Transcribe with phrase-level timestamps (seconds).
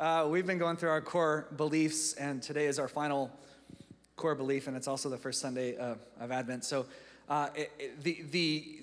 [0.00, 3.32] Uh, we've been going through our core beliefs, and today is our final
[4.14, 6.64] core belief, and it's also the first Sunday uh, of Advent.
[6.64, 6.86] So,
[7.28, 8.82] uh, it, it, the, the,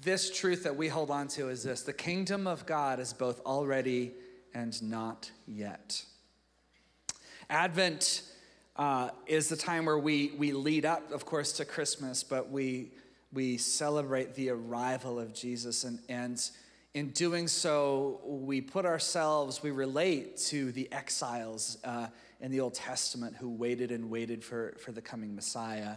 [0.00, 3.44] this truth that we hold on to is this the kingdom of God is both
[3.44, 4.12] already
[4.54, 6.02] and not yet.
[7.50, 8.22] Advent
[8.76, 12.92] uh, is the time where we, we lead up, of course, to Christmas, but we,
[13.30, 15.84] we celebrate the arrival of Jesus.
[15.84, 16.42] And, and
[16.96, 22.06] in doing so, we put ourselves, we relate to the exiles uh,
[22.40, 25.96] in the Old Testament who waited and waited for, for the coming Messiah.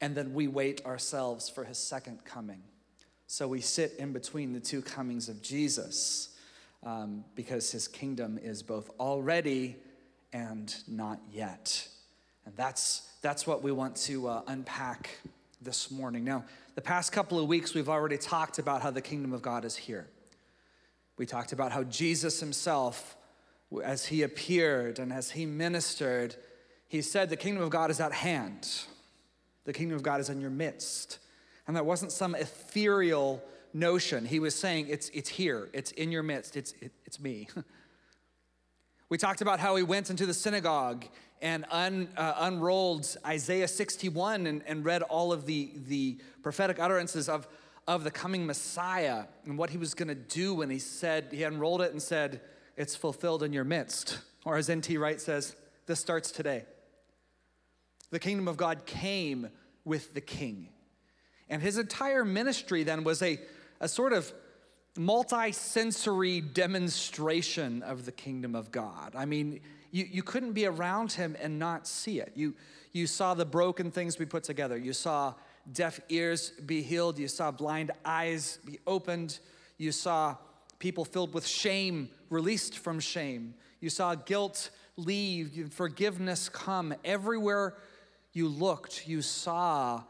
[0.00, 2.62] And then we wait ourselves for his second coming.
[3.26, 6.36] So we sit in between the two comings of Jesus
[6.84, 9.74] um, because his kingdom is both already
[10.32, 11.88] and not yet.
[12.46, 15.10] And that's, that's what we want to uh, unpack
[15.60, 16.22] this morning.
[16.22, 16.44] Now,
[16.76, 19.74] the past couple of weeks, we've already talked about how the kingdom of God is
[19.74, 20.06] here.
[21.20, 23.14] We talked about how Jesus himself,
[23.84, 26.34] as he appeared and as he ministered,
[26.88, 28.66] he said, The kingdom of God is at hand.
[29.64, 31.18] The kingdom of God is in your midst.
[31.66, 33.42] And that wasn't some ethereal
[33.74, 34.24] notion.
[34.24, 37.48] He was saying, It's, it's here, it's in your midst, it's, it, it's me.
[39.10, 41.04] we talked about how he went into the synagogue
[41.42, 47.28] and un, uh, unrolled Isaiah 61 and, and read all of the, the prophetic utterances
[47.28, 47.46] of
[47.90, 51.42] of the coming Messiah and what he was going to do when he said, he
[51.42, 52.40] unrolled it and said,
[52.76, 54.18] It's fulfilled in your midst.
[54.44, 54.96] Or as N.T.
[54.96, 56.62] Wright says, this starts today.
[58.12, 59.48] The kingdom of God came
[59.84, 60.68] with the king.
[61.48, 63.40] And his entire ministry then was a,
[63.80, 64.32] a sort of
[64.96, 69.14] multi sensory demonstration of the kingdom of God.
[69.16, 72.32] I mean, you, you couldn't be around him and not see it.
[72.36, 72.54] You,
[72.92, 75.34] you saw the broken things we put together, you saw
[75.72, 77.18] deaf ears be healed.
[77.18, 79.38] You saw blind eyes be opened.
[79.78, 80.36] You saw
[80.78, 83.54] people filled with shame released from shame.
[83.80, 86.94] You saw guilt leave, forgiveness come.
[87.04, 87.74] Everywhere
[88.32, 90.02] you looked, you saw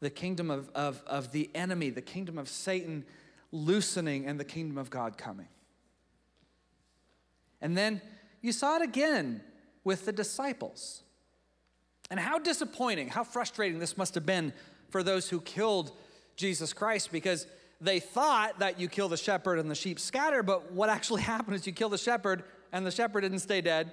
[0.00, 3.04] the kingdom of, of, of the enemy, the kingdom of Satan
[3.50, 5.48] loosening, and the kingdom of God coming.
[7.60, 8.00] And then
[8.40, 9.42] you saw it again
[9.84, 11.02] with the disciples.
[12.10, 14.52] And how disappointing, how frustrating this must have been
[14.90, 15.92] for those who killed
[16.36, 17.46] Jesus Christ because
[17.80, 21.56] they thought that you kill the shepherd and the sheep scatter, but what actually happened
[21.56, 23.90] is you kill the shepherd and the shepherd didn't stay dead.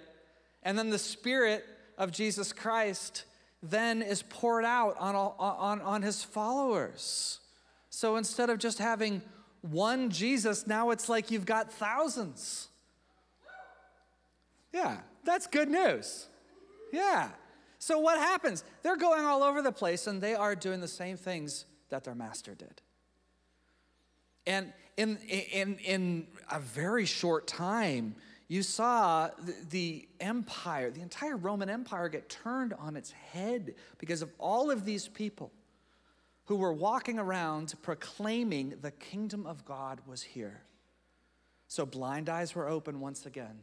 [0.64, 1.64] And then the spirit
[1.98, 3.26] of Jesus Christ
[3.62, 7.40] then is poured out on, all, on, on his followers.
[7.90, 9.22] So instead of just having
[9.62, 12.68] one Jesus, now it's like you've got thousands.
[14.74, 16.28] Yeah, that's good news.
[16.92, 17.30] Yeah.
[17.86, 18.64] So what happens?
[18.82, 22.16] They're going all over the place and they are doing the same things that their
[22.16, 22.82] master did.
[24.48, 28.16] And in, in, in a very short time,
[28.48, 34.24] you saw the, the, empire, the entire Roman Empire get turned on its head because
[34.24, 35.52] of all of these people
[36.46, 40.64] who were walking around proclaiming the kingdom of God was here.
[41.68, 43.60] So blind eyes were open once again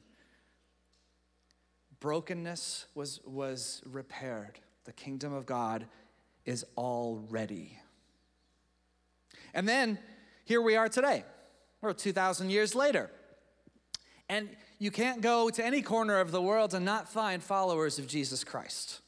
[2.02, 4.58] brokenness was, was repaired.
[4.84, 5.86] The kingdom of God
[6.44, 7.78] is already.
[9.54, 10.00] And then
[10.44, 11.22] here we are today.
[11.80, 13.08] We're 2,000 years later.
[14.28, 14.48] And
[14.80, 18.42] you can't go to any corner of the world and not find followers of Jesus
[18.42, 19.00] Christ.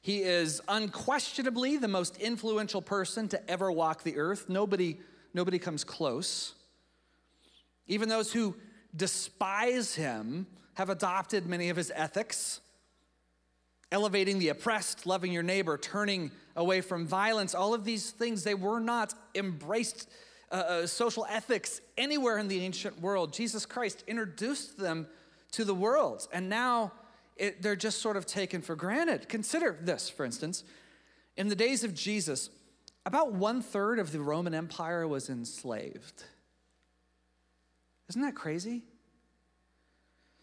[0.00, 4.48] He is unquestionably the most influential person to ever walk the earth.
[4.48, 4.98] Nobody,
[5.32, 6.54] nobody comes close.
[7.86, 8.56] Even those who
[8.96, 12.60] despise him have adopted many of his ethics
[13.92, 18.54] elevating the oppressed, loving your neighbor, turning away from violence, all of these things, they
[18.54, 20.08] were not embraced
[20.50, 23.32] uh, uh, social ethics anywhere in the ancient world.
[23.32, 25.06] Jesus Christ introduced them
[25.52, 26.92] to the world, and now
[27.36, 29.28] it, they're just sort of taken for granted.
[29.28, 30.64] Consider this, for instance.
[31.36, 32.48] In the days of Jesus,
[33.04, 36.24] about one third of the Roman Empire was enslaved.
[38.08, 38.84] Isn't that crazy?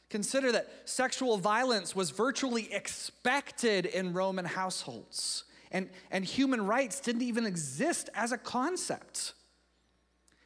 [0.09, 7.21] Consider that sexual violence was virtually expected in Roman households, and, and human rights didn't
[7.21, 9.33] even exist as a concept.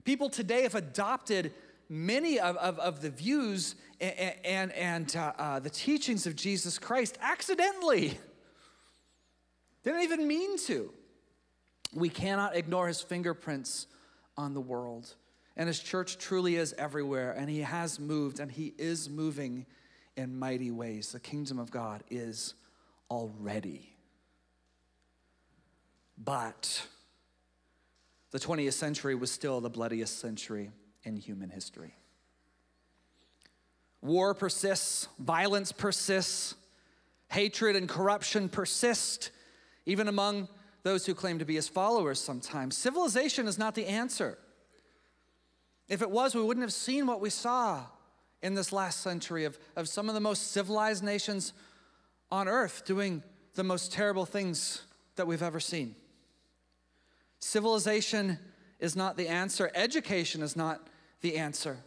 [0.03, 1.53] People today have adopted
[1.87, 6.77] many of, of, of the views and, and, and uh, uh, the teachings of Jesus
[6.77, 8.17] Christ accidentally.
[9.83, 10.91] They didn't even mean to.
[11.93, 13.87] We cannot ignore his fingerprints
[14.35, 15.13] on the world.
[15.55, 19.65] And his church truly is everywhere, and he has moved, and he is moving
[20.17, 21.11] in mighty ways.
[21.11, 22.55] The kingdom of God is
[23.09, 23.95] already.
[26.17, 26.87] But
[28.31, 30.71] the 20th century was still the bloodiest century
[31.03, 31.95] in human history.
[34.01, 36.55] War persists, violence persists,
[37.29, 39.31] hatred and corruption persist,
[39.85, 40.47] even among
[40.83, 42.75] those who claim to be his followers sometimes.
[42.75, 44.37] Civilization is not the answer.
[45.87, 47.83] If it was, we wouldn't have seen what we saw
[48.41, 51.53] in this last century of, of some of the most civilized nations
[52.31, 53.23] on earth doing
[53.55, 54.83] the most terrible things
[55.15, 55.95] that we've ever seen.
[57.39, 58.39] Civilization
[58.79, 60.87] is not the answer, education is not
[61.21, 61.77] the answer.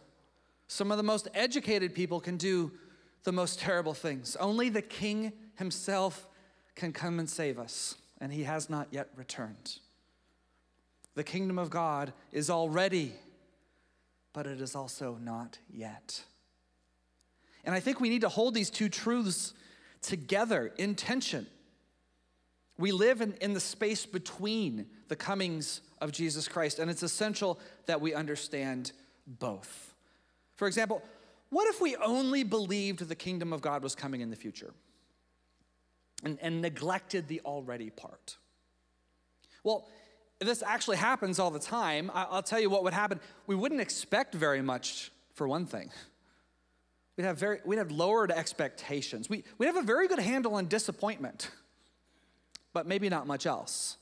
[0.67, 2.71] Some of the most educated people can do
[3.23, 4.35] the most terrible things.
[4.37, 6.27] Only the king himself
[6.75, 9.79] can come and save us, and he has not yet returned.
[11.15, 13.13] The kingdom of God is already,
[14.33, 16.23] but it is also not yet.
[17.63, 19.53] And I think we need to hold these two truths
[20.01, 21.47] together in tension.
[22.77, 27.59] We live in, in the space between the comings of Jesus Christ, and it's essential
[27.87, 28.91] that we understand
[29.25, 29.95] both.
[30.55, 31.01] For example,
[31.49, 34.73] what if we only believed the kingdom of God was coming in the future
[36.23, 38.37] and, and neglected the already part?
[39.63, 39.87] Well,
[40.39, 42.11] this actually happens all the time.
[42.13, 43.19] I'll tell you what would happen.
[43.47, 45.89] We wouldn't expect very much, for one thing.
[47.15, 49.29] We'd have, very, we'd have lowered expectations.
[49.29, 51.49] We, we'd have a very good handle on disappointment,
[52.73, 53.97] but maybe not much else.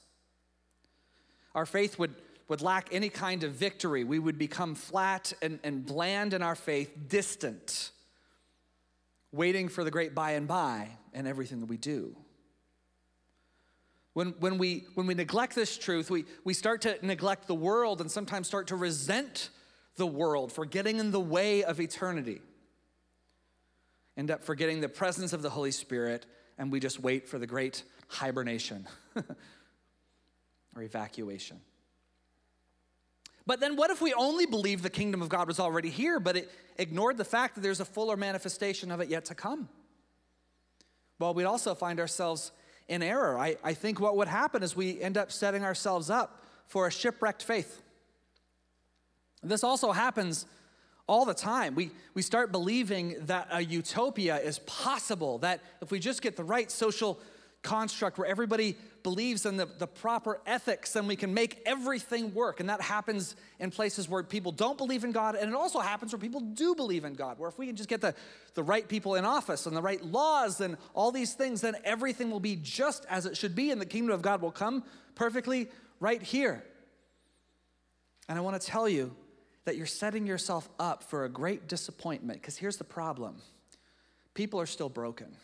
[1.53, 2.13] Our faith would,
[2.49, 4.03] would lack any kind of victory.
[4.03, 7.91] We would become flat and, and bland in our faith, distant,
[9.31, 12.17] waiting for the great by and by and everything that we do.
[14.15, 17.99] When, when, we, when we neglect this truth, we, we start to neglect the world
[17.99, 19.49] and sometimes start to resent
[19.97, 22.41] the world for getting in the way of eternity.
[24.15, 26.25] End up forgetting the presence of the Holy Spirit,
[26.57, 28.87] and we just wait for the great hibernation
[30.75, 31.59] or evacuation.
[33.45, 36.37] But then, what if we only believed the kingdom of God was already here, but
[36.37, 39.67] it ignored the fact that there's a fuller manifestation of it yet to come?
[41.19, 42.53] Well, we'd also find ourselves
[42.87, 43.37] in error.
[43.37, 46.91] I, I think what would happen is we end up setting ourselves up for a
[46.91, 47.81] shipwrecked faith.
[49.43, 50.45] This also happens
[51.07, 51.75] all the time.
[51.75, 56.43] We, we start believing that a utopia is possible, that if we just get the
[56.43, 57.19] right social
[57.65, 62.59] construct where everybody believes in the, the proper ethics, and we can make everything work.
[62.59, 65.35] And that happens in places where people don't believe in God.
[65.35, 67.89] And it also happens where people do believe in God, where if we can just
[67.89, 68.13] get the,
[68.53, 72.31] the right people in office and the right laws and all these things, then everything
[72.31, 73.71] will be just as it should be.
[73.71, 74.83] And the kingdom of God will come
[75.15, 75.67] perfectly
[75.99, 76.63] right here.
[78.29, 79.15] And I want to tell you
[79.65, 83.41] that you're setting yourself up for a great disappointment because here's the problem
[84.35, 85.35] people are still broken.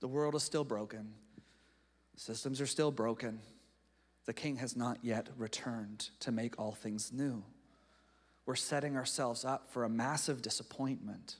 [0.00, 1.14] The world is still broken.
[2.16, 3.40] Systems are still broken.
[4.26, 7.44] The king has not yet returned to make all things new.
[8.44, 11.36] We're setting ourselves up for a massive disappointment.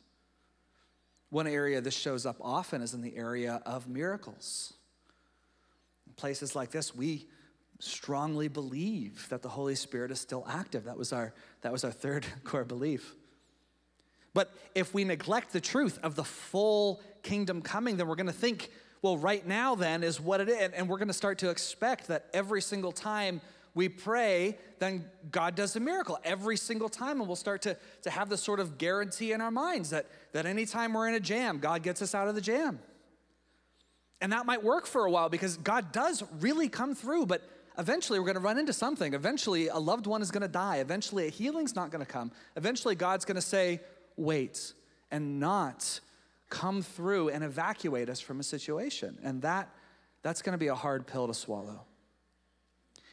[1.31, 4.75] One area this shows up often is in the area of miracles.
[6.06, 7.26] In places like this, we
[7.79, 10.85] strongly believe that the Holy Spirit is still active.
[10.85, 13.14] That was our, that was our third core belief.
[14.36, 18.34] But if we neglect the truth of the full kingdom coming, then we're going to
[18.34, 20.72] think, well, right now, then, is what it is.
[20.74, 23.40] And we're going to start to expect that every single time
[23.72, 27.18] we pray, then God does a miracle every single time.
[27.18, 30.04] And we'll start to, to have this sort of guarantee in our minds that,
[30.34, 32.78] that anytime we're in a jam, God gets us out of the jam.
[34.20, 37.40] And that might work for a while because God does really come through, but
[37.78, 39.14] eventually we're going to run into something.
[39.14, 40.76] Eventually, a loved one is going to die.
[40.76, 42.31] Eventually, a healing's not going to come.
[42.56, 43.81] Eventually, God's going to say,
[44.17, 44.73] wait
[45.11, 46.01] and not
[46.49, 49.19] come through and evacuate us from a situation.
[49.23, 49.69] And that,
[50.23, 51.85] that's going to be a hard pill to swallow.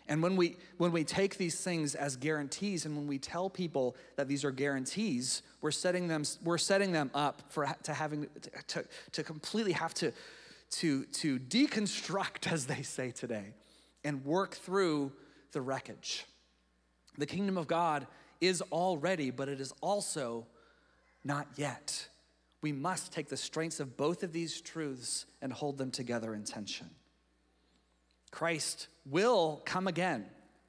[0.08, 3.96] And when we, when we take these things as guarantees and when we tell people
[4.18, 8.28] that these are guarantees, we're setting them, we're setting them up for to having
[8.68, 10.12] to, to completely have to,
[10.72, 13.54] to, to deconstruct, as they say today,
[14.04, 15.12] and work through
[15.54, 16.26] the wreckage.
[17.18, 18.08] The kingdom of God
[18.42, 20.48] is already, but it is also
[21.24, 22.08] not yet.
[22.62, 26.44] We must take the strengths of both of these truths and hold them together in
[26.44, 26.90] tension.
[28.32, 30.26] Christ will come again.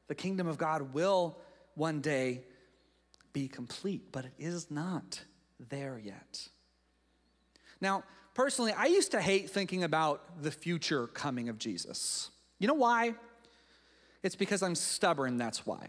[0.09, 1.39] The kingdom of God will
[1.75, 2.43] one day
[3.33, 5.23] be complete, but it is not
[5.71, 6.49] there yet.
[7.81, 12.31] Now, personally, I used to hate thinking about the future coming of Jesus.
[12.59, 13.15] You know why?
[14.23, 15.89] It's because I'm stubborn, that's why.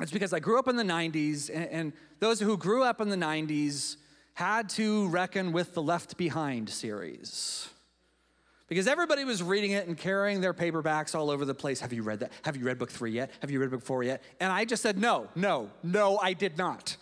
[0.00, 3.08] It's because I grew up in the 90s, and, and those who grew up in
[3.08, 3.96] the 90s
[4.34, 7.68] had to reckon with the Left Behind series.
[8.68, 11.80] Because everybody was reading it and carrying their paperbacks all over the place.
[11.80, 12.32] Have you read that?
[12.44, 13.30] Have you read book three yet?
[13.40, 14.22] Have you read book four yet?
[14.40, 16.96] And I just said, no, no, no, I did not.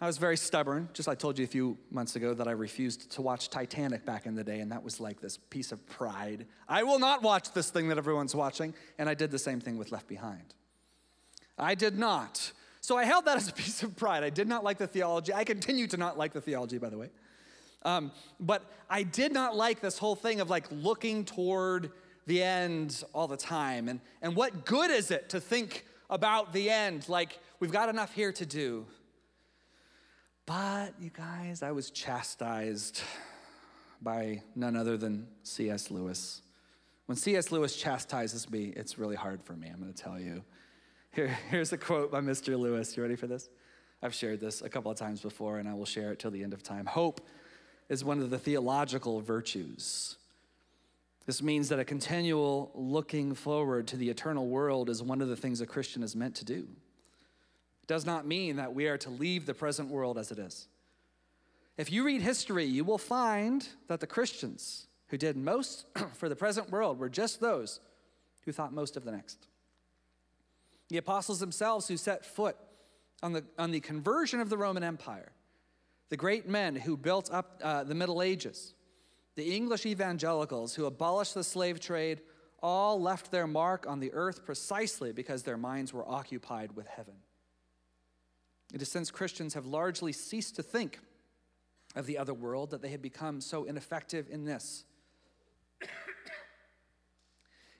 [0.00, 2.52] I was very stubborn, just like I told you a few months ago that I
[2.52, 5.84] refused to watch Titanic back in the day, and that was like this piece of
[5.86, 6.46] pride.
[6.68, 9.76] I will not watch this thing that everyone's watching, and I did the same thing
[9.76, 10.54] with Left Behind.
[11.58, 12.52] I did not.
[12.80, 14.24] So I held that as a piece of pride.
[14.24, 15.32] I did not like the theology.
[15.34, 17.10] I continue to not like the theology, by the way.
[17.82, 21.90] Um, but I did not like this whole thing of like looking toward
[22.26, 23.88] the end all the time.
[23.88, 27.08] And, and what good is it to think about the end?
[27.08, 28.86] Like, we've got enough here to do.
[30.46, 33.02] But you guys, I was chastised
[34.00, 35.90] by none other than C.S.
[35.90, 36.42] Lewis.
[37.06, 37.50] When C.S.
[37.52, 40.42] Lewis chastises me, it's really hard for me, I'm going to tell you.
[41.12, 42.58] Here, here's a quote by Mr.
[42.58, 42.96] Lewis.
[42.96, 43.48] You ready for this?
[44.02, 46.42] I've shared this a couple of times before, and I will share it till the
[46.42, 46.86] end of time.
[46.86, 47.20] Hope
[47.88, 50.16] is one of the theological virtues.
[51.26, 55.36] This means that a continual looking forward to the eternal world is one of the
[55.36, 56.68] things a Christian is meant to do.
[57.82, 60.68] It does not mean that we are to leave the present world as it is.
[61.76, 66.36] If you read history, you will find that the Christians who did most for the
[66.36, 67.80] present world were just those
[68.44, 69.48] who thought most of the next.
[70.88, 72.56] The apostles themselves who set foot
[73.22, 75.32] on the, on the conversion of the Roman Empire
[76.08, 78.74] the great men who built up uh, the Middle Ages,
[79.34, 82.22] the English evangelicals who abolished the slave trade,
[82.62, 87.14] all left their mark on the earth precisely because their minds were occupied with heaven.
[88.72, 90.98] It is since Christians have largely ceased to think
[91.94, 94.84] of the other world that they have become so ineffective in this.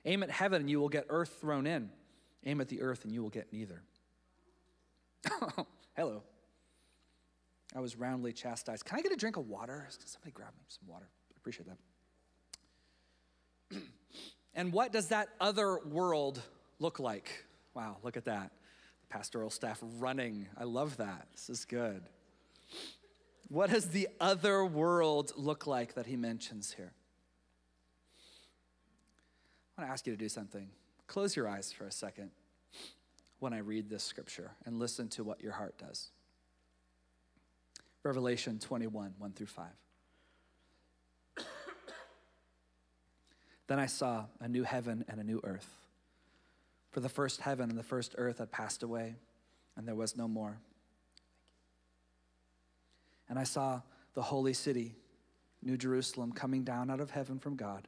[0.05, 1.89] Aim at heaven and you will get earth thrown in.
[2.45, 3.81] Aim at the earth and you will get neither.
[5.95, 6.23] Hello.
[7.75, 8.85] I was roundly chastised.
[8.85, 9.87] Can I get a drink of water?
[10.05, 11.07] Somebody grab me some water.
[11.07, 11.67] I appreciate
[13.71, 13.81] that.
[14.55, 16.41] and what does that other world
[16.79, 17.45] look like?
[17.75, 18.51] Wow, look at that.
[19.01, 20.47] The pastoral staff running.
[20.57, 21.27] I love that.
[21.31, 22.01] This is good.
[23.49, 26.93] What does the other world look like that he mentions here?
[29.77, 30.69] I want to ask you to do something.
[31.09, 32.29] Close your eyes for a second
[33.39, 36.11] when I read this scripture and listen to what your heart does.
[38.03, 39.65] Revelation 21, 1 through 5.
[43.65, 45.79] then I saw a new heaven and a new earth.
[46.91, 49.15] For the first heaven and the first earth had passed away,
[49.75, 50.59] and there was no more.
[53.27, 53.81] And I saw
[54.13, 54.93] the holy city,
[55.63, 57.87] New Jerusalem, coming down out of heaven from God,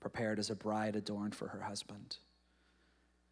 [0.00, 2.16] prepared as a bride adorned for her husband.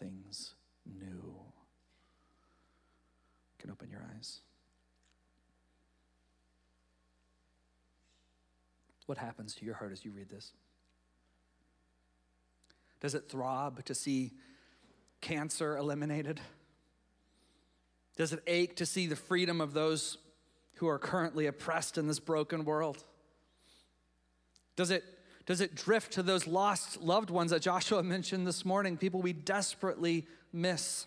[0.00, 0.54] things
[0.86, 1.04] new.
[1.04, 1.42] You
[3.58, 4.40] can open your eyes.
[9.06, 10.52] What happens to your heart as you read this?
[13.00, 14.32] Does it throb to see
[15.20, 16.40] cancer eliminated?
[18.16, 20.18] Does it ache to see the freedom of those
[20.74, 23.02] who are currently oppressed in this broken world?
[24.76, 25.04] Does it,
[25.46, 29.32] does it drift to those lost loved ones that Joshua mentioned this morning, people we
[29.32, 31.06] desperately miss?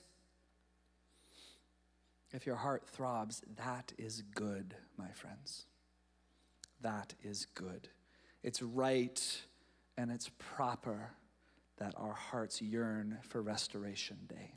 [2.31, 5.65] If your heart throbs, that is good, my friends
[6.83, 7.89] that is good.
[8.43, 9.41] It's right
[9.97, 11.09] and it's proper
[11.77, 14.53] that our hearts yearn for Restoration Day.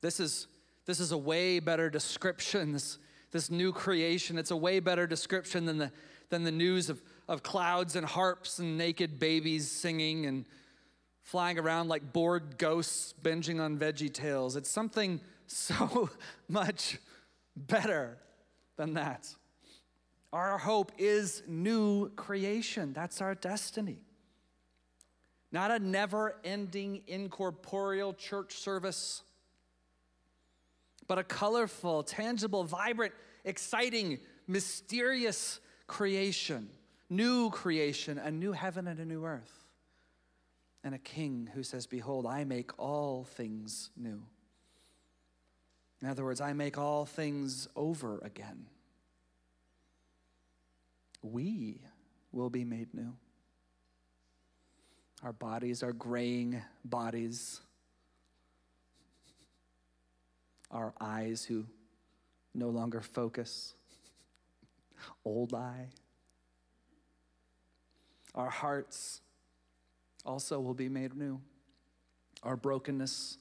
[0.00, 0.48] This is,
[0.86, 2.98] this is a way better description, this,
[3.30, 4.38] this new creation.
[4.38, 5.92] It's a way better description than the,
[6.34, 10.44] than the news of, of clouds and harps and naked babies singing and
[11.22, 14.56] flying around like bored ghosts binging on veggie tales.
[14.56, 16.10] It's something so
[16.48, 16.98] much
[17.56, 18.18] better
[18.76, 19.28] than that.
[20.32, 22.92] Our hope is new creation.
[22.92, 23.98] That's our destiny.
[25.52, 29.22] Not a never ending incorporeal church service,
[31.06, 33.14] but a colorful, tangible, vibrant,
[33.44, 36.68] exciting, mysterious creation.
[37.10, 39.64] New creation, a new heaven and a new earth.
[40.82, 44.22] And a king who says, Behold, I make all things new.
[46.02, 48.66] In other words, I make all things over again.
[51.22, 51.80] We
[52.32, 53.14] will be made new.
[55.22, 57.60] Our bodies are graying bodies.
[60.74, 61.64] our eyes who
[62.54, 63.74] no longer focus,
[65.24, 65.88] old eye.
[68.34, 69.20] Our hearts
[70.24, 71.40] also will be made new.
[72.42, 73.38] Our brokenness,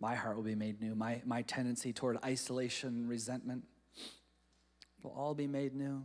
[0.00, 0.94] my heart will be made new.
[0.94, 3.64] My, my tendency toward isolation, resentment
[5.02, 6.04] will all be made new.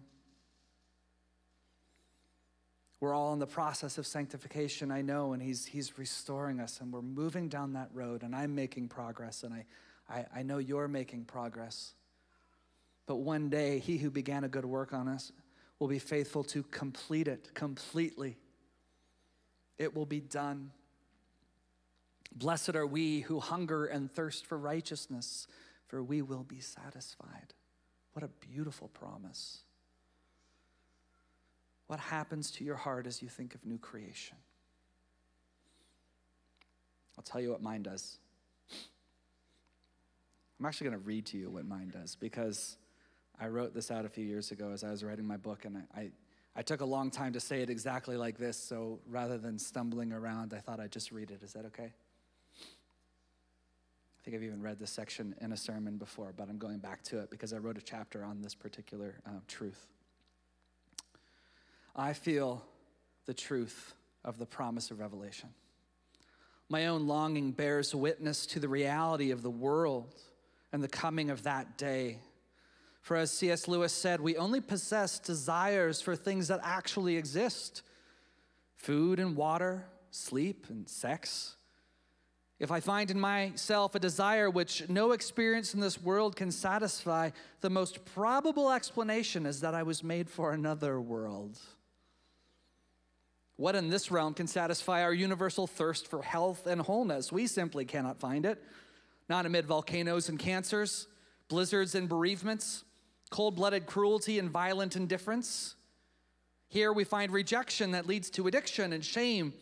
[2.99, 6.93] We're all in the process of sanctification, I know, and he's, he's restoring us, and
[6.93, 9.65] we're moving down that road, and I'm making progress, and I,
[10.07, 11.93] I, I know you're making progress.
[13.05, 15.31] But one day, he who began a good work on us
[15.79, 18.37] will be faithful to complete it completely.
[19.77, 20.71] It will be done.
[22.33, 25.47] Blessed are we who hunger and thirst for righteousness,
[25.87, 27.53] for we will be satisfied.
[28.13, 29.59] What a beautiful promise.
[31.87, 34.37] What happens to your heart as you think of new creation?
[37.17, 38.17] I'll tell you what mine does.
[40.59, 42.77] I'm actually going to read to you what mine does because
[43.41, 45.83] I wrote this out a few years ago as I was writing my book, and
[45.95, 46.11] I, I,
[46.57, 50.13] I took a long time to say it exactly like this, so rather than stumbling
[50.13, 51.41] around, I thought I'd just read it.
[51.41, 51.91] Is that okay?
[52.55, 57.01] I think I've even read this section in a sermon before, but I'm going back
[57.05, 59.87] to it because I wrote a chapter on this particular uh, truth.
[61.95, 62.63] I feel
[63.25, 65.49] the truth of the promise of Revelation.
[66.69, 70.13] My own longing bears witness to the reality of the world
[70.71, 72.19] and the coming of that day.
[73.01, 73.67] For as C.S.
[73.67, 77.81] Lewis said, we only possess desires for things that actually exist
[78.75, 81.55] food and water, sleep and sex.
[82.59, 87.31] If I find in myself a desire which no experience in this world can satisfy,
[87.61, 91.57] the most probable explanation is that I was made for another world.
[93.55, 97.31] What in this realm can satisfy our universal thirst for health and wholeness?
[97.31, 98.63] We simply cannot find it.
[99.27, 101.07] Not amid volcanoes and cancers,
[101.47, 102.83] blizzards and bereavements,
[103.31, 105.75] cold blooded cruelty and violent indifference.
[106.67, 109.53] Here we find rejection that leads to addiction and shame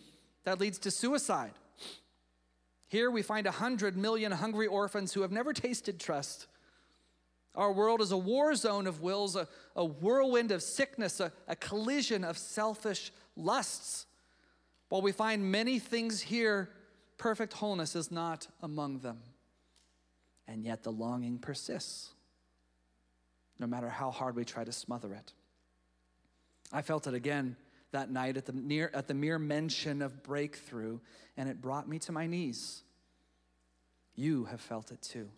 [0.43, 1.53] that leads to suicide.
[2.87, 6.47] Here we find a hundred million hungry orphans who have never tasted trust.
[7.55, 11.55] Our world is a war zone of wills, a, a whirlwind of sickness, a, a
[11.55, 14.07] collision of selfish lusts.
[14.89, 16.69] While we find many things here,
[17.17, 19.19] perfect wholeness is not among them.
[20.47, 22.09] And yet the longing persists,
[23.59, 25.33] no matter how hard we try to smother it.
[26.71, 27.55] I felt it again
[27.91, 30.99] that night at the, near, at the mere mention of breakthrough,
[31.37, 32.83] and it brought me to my knees.
[34.15, 35.29] You have felt it too.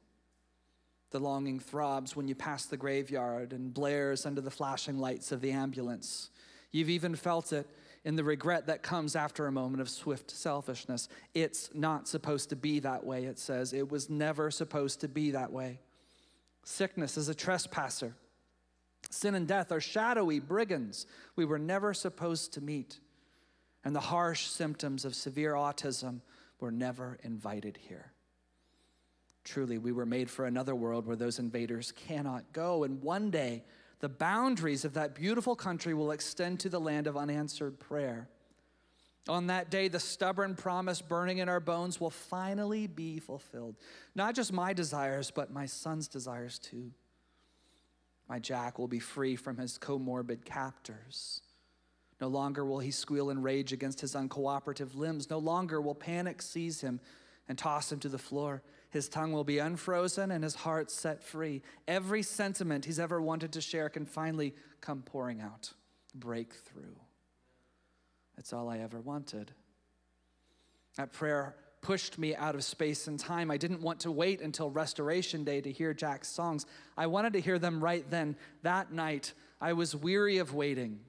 [1.12, 5.42] The longing throbs when you pass the graveyard and blares under the flashing lights of
[5.42, 6.30] the ambulance.
[6.72, 7.68] You've even felt it
[8.04, 11.10] in the regret that comes after a moment of swift selfishness.
[11.34, 13.74] It's not supposed to be that way, it says.
[13.74, 15.80] It was never supposed to be that way.
[16.64, 18.16] Sickness is a trespasser.
[19.10, 23.00] Sin and death are shadowy brigands we were never supposed to meet.
[23.84, 26.22] And the harsh symptoms of severe autism
[26.60, 28.12] were never invited here.
[29.44, 32.84] Truly, we were made for another world where those invaders cannot go.
[32.84, 33.64] And one day,
[34.00, 38.30] the boundaries of that beautiful country will extend to the land of unanswered prayer.
[39.28, 43.76] On that day, the stubborn promise burning in our bones will finally be fulfilled.
[44.16, 46.92] Not just my desires, but my son's desires too.
[48.28, 51.42] My Jack will be free from his comorbid captors.
[52.20, 55.30] No longer will he squeal in rage against his uncooperative limbs.
[55.30, 57.00] No longer will panic seize him
[57.48, 58.64] and toss him to the floor.
[58.90, 61.62] His tongue will be unfrozen and his heart set free.
[61.88, 65.74] Every sentiment he's ever wanted to share can finally come pouring out,
[66.16, 66.96] break through.
[68.42, 69.52] That's all I ever wanted.
[70.98, 73.52] That prayer pushed me out of space and time.
[73.52, 76.66] I didn't want to wait until Restoration Day to hear Jack's songs.
[76.98, 78.36] I wanted to hear them right then.
[78.64, 81.02] That night, I was weary of waiting.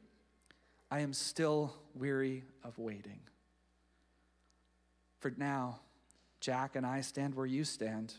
[0.91, 3.21] I am still weary of waiting.
[5.19, 5.81] For now,
[6.39, 8.13] Jack and I stand where you stand.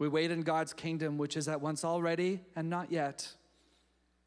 [0.00, 3.32] We wait in God's kingdom, which is at once already and not yet.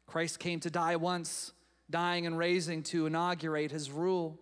[0.06, 1.52] Christ came to die once,
[1.90, 4.40] dying and raising to inaugurate his rule.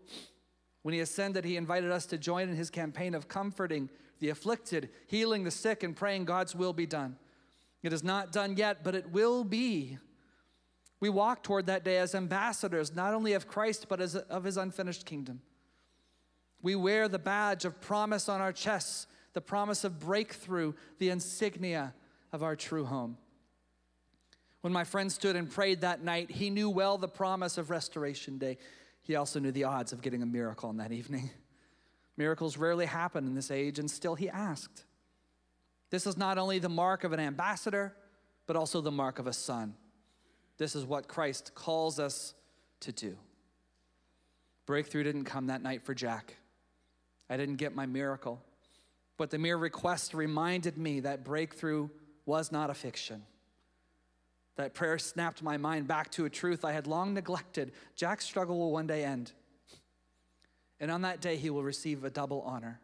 [0.82, 3.88] When he ascended, he invited us to join in his campaign of comforting
[4.20, 7.16] the afflicted, healing the sick, and praying God's will be done.
[7.82, 9.98] It is not done yet, but it will be.
[11.00, 14.56] We walk toward that day as ambassadors, not only of Christ, but as of his
[14.56, 15.42] unfinished kingdom.
[16.62, 21.92] We wear the badge of promise on our chests, the promise of breakthrough, the insignia
[22.32, 23.18] of our true home.
[24.64, 28.38] When my friend stood and prayed that night, he knew well the promise of Restoration
[28.38, 28.56] Day.
[29.02, 31.28] He also knew the odds of getting a miracle on that evening.
[32.16, 34.86] Miracles rarely happen in this age, and still he asked.
[35.90, 37.94] This is not only the mark of an ambassador,
[38.46, 39.74] but also the mark of a son.
[40.56, 42.32] This is what Christ calls us
[42.80, 43.18] to do.
[44.64, 46.36] Breakthrough didn't come that night for Jack.
[47.28, 48.42] I didn't get my miracle.
[49.18, 51.90] But the mere request reminded me that breakthrough
[52.24, 53.24] was not a fiction.
[54.56, 57.72] That prayer snapped my mind back to a truth I had long neglected.
[57.96, 59.32] Jack's struggle will one day end.
[60.80, 62.80] And on that day, he will receive a double honor.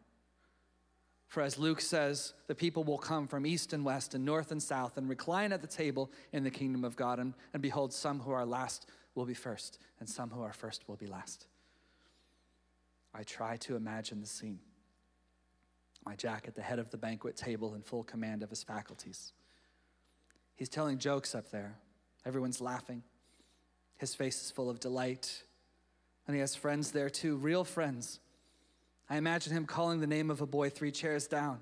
[1.28, 4.61] For as Luke says, the people will come from east and west and north and
[4.61, 7.20] south and recline at the table in the kingdom of God.
[7.20, 10.88] And, and behold, some who are last will be first, and some who are first
[10.88, 11.46] will be last.
[13.14, 14.59] I try to imagine the scene.
[16.04, 19.33] My Jack at the head of the banquet table in full command of his faculties.
[20.61, 21.75] He's telling jokes up there.
[22.27, 23.03] Everyone's laughing.
[23.96, 25.42] His face is full of delight.
[26.27, 28.20] And he has friends there too, real friends.
[29.09, 31.61] I imagine him calling the name of a boy three chairs down.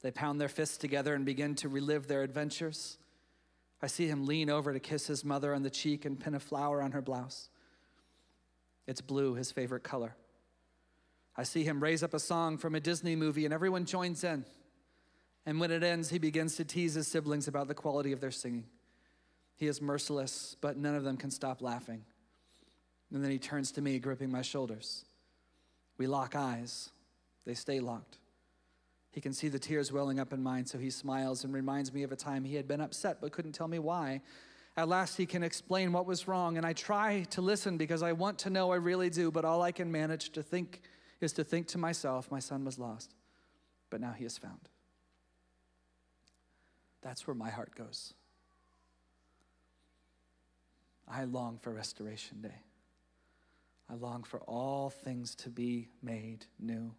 [0.00, 2.96] They pound their fists together and begin to relive their adventures.
[3.82, 6.40] I see him lean over to kiss his mother on the cheek and pin a
[6.40, 7.50] flower on her blouse.
[8.86, 10.16] It's blue, his favorite color.
[11.36, 14.46] I see him raise up a song from a Disney movie and everyone joins in.
[15.46, 18.30] And when it ends, he begins to tease his siblings about the quality of their
[18.30, 18.64] singing.
[19.56, 22.04] He is merciless, but none of them can stop laughing.
[23.12, 25.04] And then he turns to me, gripping my shoulders.
[25.98, 26.90] We lock eyes,
[27.44, 28.18] they stay locked.
[29.12, 32.02] He can see the tears welling up in mine, so he smiles and reminds me
[32.02, 34.22] of a time he had been upset but couldn't tell me why.
[34.76, 38.10] At last, he can explain what was wrong, and I try to listen because I
[38.10, 40.82] want to know, I really do, but all I can manage to think
[41.20, 43.14] is to think to myself, my son was lost,
[43.88, 44.68] but now he is found.
[47.04, 48.14] That's where my heart goes.
[51.06, 52.62] I long for Restoration Day.
[53.90, 56.94] I long for all things to be made new.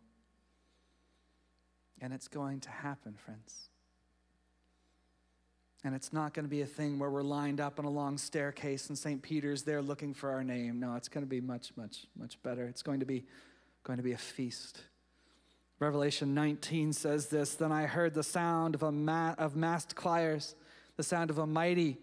[1.99, 3.69] And it's going to happen, friends.
[5.83, 8.17] And it's not going to be a thing where we're lined up on a long
[8.17, 9.21] staircase and St.
[9.21, 10.79] Peter's there looking for our name.
[10.79, 12.67] No, it's going to be much, much, much better.
[12.67, 13.25] It's going to be
[13.83, 14.81] going to be a feast.
[15.79, 20.55] Revelation 19 says this Then I heard the sound of, a ma- of massed choirs,
[20.95, 21.97] the sound of a mighty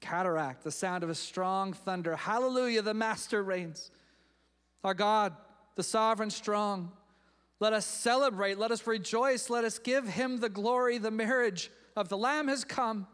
[0.00, 2.16] cataract, the sound of a strong thunder.
[2.16, 3.90] Hallelujah, the Master reigns.
[4.82, 5.34] Our God,
[5.76, 6.92] the sovereign strong.
[7.58, 10.98] Let us celebrate, let us rejoice, let us give him the glory.
[10.98, 13.06] The marriage of the Lamb has come.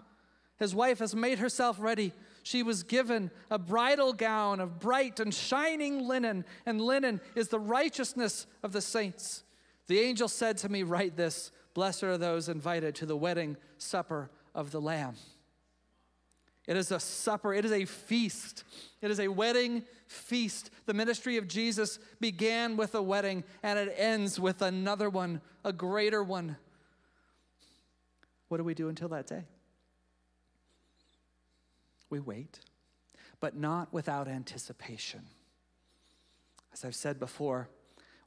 [0.59, 2.13] His wife has made herself ready.
[2.43, 7.61] She was given a bridal gown of bright and shining linen, and linen is the
[7.61, 9.45] righteousness of the saints.
[9.87, 14.31] The angel said to me, Write this Blessed are those invited to the wedding supper
[14.55, 15.15] of the Lamb.
[16.67, 18.63] It is a supper, it is a feast,
[19.01, 20.71] it is a wedding feast.
[20.87, 25.73] The ministry of Jesus began with a wedding and it ends with another one, a
[25.73, 26.57] greater one.
[28.49, 29.45] What do we do until that day?
[32.11, 32.61] We wait,
[33.41, 35.23] but not without anticipation.
[36.73, 37.71] As I've said before,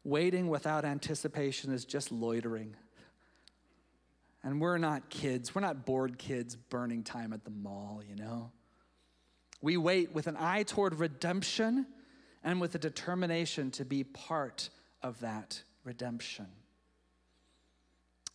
[0.05, 2.75] Waiting without anticipation is just loitering.
[4.43, 5.53] And we're not kids.
[5.53, 8.51] We're not bored kids burning time at the mall, you know?
[9.61, 11.87] We wait with an eye toward redemption
[12.43, 14.69] and with a determination to be part
[15.01, 16.45] of that redemption.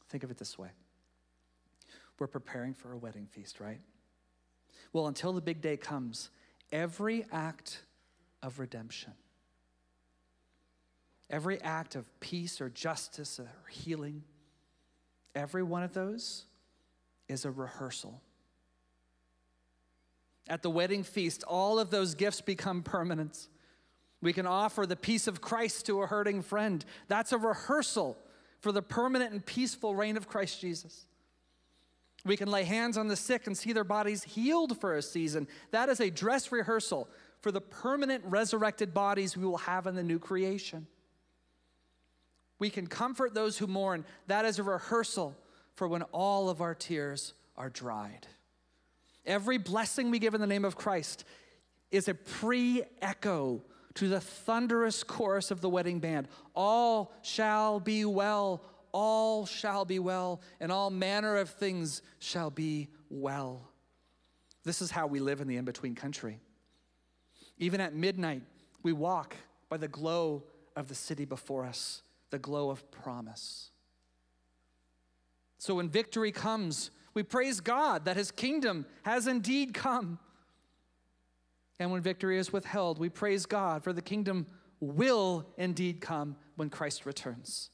[0.09, 0.71] Think of it this way
[2.19, 3.81] we're preparing for a wedding feast, right?
[4.93, 6.31] Well, until the big day comes,
[6.73, 7.83] every act
[8.43, 9.13] of redemption
[11.31, 14.25] Every act of peace or justice or healing,
[15.35, 16.45] every one of those
[17.29, 18.21] is a rehearsal.
[20.49, 23.49] At the wedding feast, all of those gifts become permanent.
[24.21, 26.85] We can offer the peace of Christ to a hurting friend.
[27.07, 28.19] That's a rehearsal
[28.59, 31.07] for the permanent and peaceful reign of Christ Jesus.
[32.25, 35.47] We can lay hands on the sick and see their bodies healed for a season.
[35.71, 37.09] That is a dress rehearsal
[37.41, 40.87] for the permanent resurrected bodies we will have in the new creation.
[42.61, 44.05] We can comfort those who mourn.
[44.29, 45.35] That is a rehearsal
[45.75, 48.29] for when all of our tears are dried.
[49.27, 51.25] Every blessing we give in the name of Christ
[51.91, 53.63] is a pre echo
[53.95, 59.99] to the thunderous chorus of the wedding band All shall be well, all shall be
[59.99, 63.69] well, and all manner of things shall be well.
[64.65, 66.39] This is how we live in the in between country.
[67.57, 68.43] Even at midnight,
[68.83, 69.35] we walk
[69.71, 70.43] by the glow
[70.77, 73.71] of the city before us the glow of promise.
[75.59, 80.19] So when victory comes, we praise God that his kingdom has indeed come.
[81.79, 84.47] And when victory is withheld, we praise God for the kingdom
[84.81, 87.71] will indeed come when Christ returns.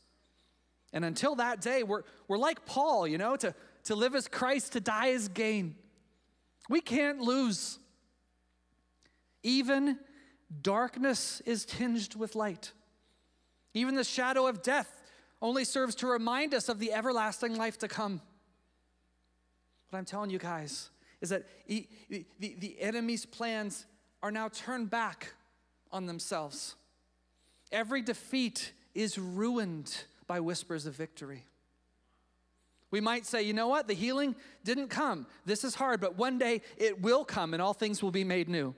[0.92, 4.72] And until that day, we're, we're like Paul, you know, to, to live as Christ,
[4.72, 5.76] to die as gain.
[6.68, 7.78] We can't lose.
[9.42, 9.98] Even
[10.62, 12.72] darkness is tinged with light.
[13.76, 15.02] Even the shadow of death
[15.42, 18.22] only serves to remind us of the everlasting life to come.
[19.90, 20.88] What I'm telling you guys
[21.20, 22.24] is that the, the,
[22.58, 23.84] the enemy's plans
[24.22, 25.34] are now turned back
[25.92, 26.74] on themselves.
[27.70, 31.44] Every defeat is ruined by whispers of victory.
[32.90, 35.26] We might say, you know what, the healing didn't come.
[35.44, 38.48] This is hard, but one day it will come and all things will be made
[38.48, 38.74] new.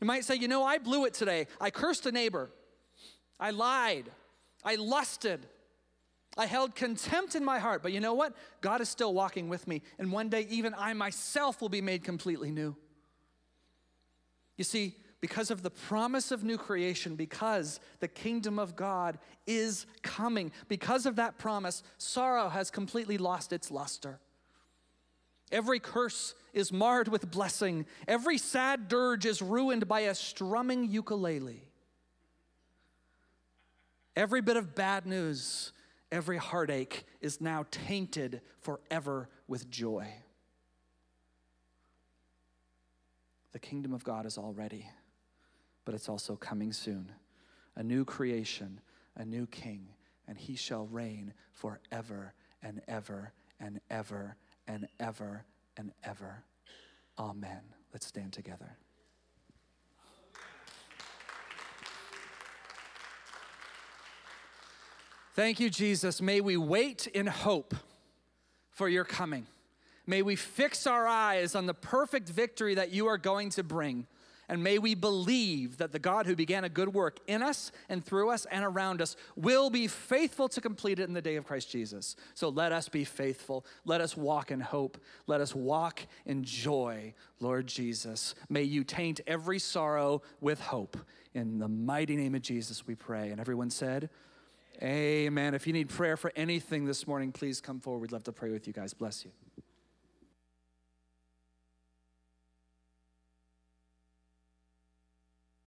[0.00, 1.46] You might say, you know, I blew it today.
[1.60, 2.50] I cursed a neighbor.
[3.38, 4.10] I lied.
[4.64, 5.46] I lusted.
[6.36, 7.82] I held contempt in my heart.
[7.82, 8.34] But you know what?
[8.60, 9.82] God is still walking with me.
[9.98, 12.76] And one day, even I myself will be made completely new.
[14.56, 19.86] You see, because of the promise of new creation, because the kingdom of God is
[20.02, 24.20] coming, because of that promise, sorrow has completely lost its luster.
[25.50, 27.86] Every curse is marred with blessing.
[28.06, 31.67] Every sad dirge is ruined by a strumming ukulele.
[34.18, 35.72] Every bit of bad news
[36.10, 40.12] every heartache is now tainted forever with joy.
[43.52, 44.90] The kingdom of God is already,
[45.84, 47.12] but it's also coming soon.
[47.76, 48.80] A new creation,
[49.14, 49.86] a new king,
[50.26, 55.44] and he shall reign forever and ever and ever and ever
[55.76, 56.42] and ever.
[57.20, 57.60] Amen.
[57.92, 58.78] Let's stand together.
[65.38, 66.20] Thank you, Jesus.
[66.20, 67.72] May we wait in hope
[68.70, 69.46] for your coming.
[70.04, 74.08] May we fix our eyes on the perfect victory that you are going to bring.
[74.48, 78.04] And may we believe that the God who began a good work in us and
[78.04, 81.46] through us and around us will be faithful to complete it in the day of
[81.46, 82.16] Christ Jesus.
[82.34, 83.64] So let us be faithful.
[83.84, 84.98] Let us walk in hope.
[85.28, 88.34] Let us walk in joy, Lord Jesus.
[88.48, 90.96] May you taint every sorrow with hope.
[91.32, 93.30] In the mighty name of Jesus, we pray.
[93.30, 94.10] And everyone said,
[94.82, 95.54] Amen.
[95.54, 98.00] If you need prayer for anything this morning, please come forward.
[98.00, 98.94] We'd love to pray with you guys.
[98.94, 99.32] Bless you.